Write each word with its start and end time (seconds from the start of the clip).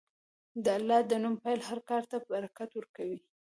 د 0.63 0.65
الله 0.77 0.99
د 1.09 1.11
نوم 1.23 1.35
پیل 1.43 1.59
هر 1.69 1.79
کار 1.89 2.03
ته 2.11 2.17
برکت 2.31 2.69
ورکوي. 2.75 3.19